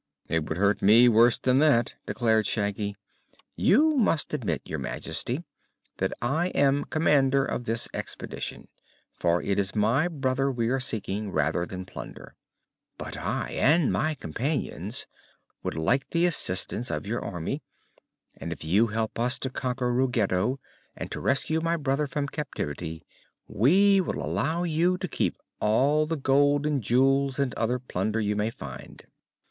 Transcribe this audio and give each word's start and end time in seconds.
"It 0.27 0.49
would 0.49 0.57
hurt 0.57 0.81
me 0.81 1.07
worse 1.07 1.37
than 1.37 1.59
that," 1.59 1.93
declared 2.07 2.47
Shaggy. 2.47 2.95
"You 3.55 3.95
must 3.97 4.33
admit, 4.33 4.63
Your 4.65 4.79
Majesty, 4.79 5.43
that 5.97 6.11
I 6.23 6.47
am 6.55 6.85
commander 6.85 7.45
of 7.45 7.65
this 7.65 7.87
expedition, 7.93 8.67
for 9.13 9.43
it 9.43 9.59
is 9.59 9.75
my 9.75 10.07
brother 10.07 10.51
we 10.51 10.69
are 10.69 10.79
seeking, 10.79 11.29
rather 11.31 11.67
than 11.67 11.85
plunder. 11.85 12.33
But 12.97 13.15
I 13.15 13.51
and 13.51 13.93
my 13.93 14.15
companions 14.15 15.05
would 15.61 15.75
like 15.75 16.09
the 16.09 16.25
assistance 16.25 16.89
of 16.89 17.05
your 17.05 17.23
Army, 17.23 17.61
and 18.35 18.51
if 18.51 18.65
you 18.65 18.87
help 18.87 19.19
us 19.19 19.37
to 19.37 19.51
conquer 19.51 19.93
Ruggedo 19.93 20.59
and 20.95 21.11
to 21.11 21.19
rescue 21.21 21.61
my 21.61 21.77
brother 21.77 22.07
from 22.07 22.27
captivity 22.27 23.05
we 23.47 24.01
will 24.03 24.17
allow 24.25 24.63
you 24.63 24.97
to 24.97 25.07
keep 25.07 25.37
all 25.59 26.07
the 26.07 26.17
gold 26.17 26.65
and 26.65 26.81
jewels 26.81 27.37
and 27.37 27.53
other 27.53 27.77
plunder 27.77 28.19
you 28.19 28.35
may 28.35 28.49
find." 28.49 29.03